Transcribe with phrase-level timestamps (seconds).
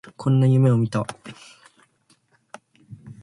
[0.17, 1.05] こんな夢を見た